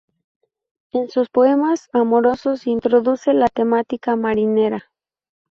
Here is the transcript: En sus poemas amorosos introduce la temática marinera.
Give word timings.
En 0.93 1.09
sus 1.11 1.29
poemas 1.29 1.87
amorosos 1.93 2.65
introduce 2.65 3.35
la 3.35 3.49
temática 3.49 4.15
marinera. 4.15 4.89